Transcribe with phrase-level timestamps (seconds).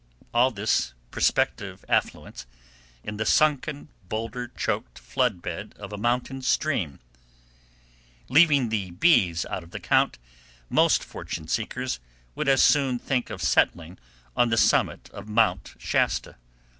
[0.33, 2.47] All this prospective affluence
[3.03, 6.97] in the sunken, boulder choked flood bed of a mountain stream!
[8.27, 10.17] Leaving the bees out of the count,
[10.71, 11.99] most fortune seekers
[12.33, 13.99] would as soon think of settling
[14.35, 16.35] on the summit of Mount Shasta.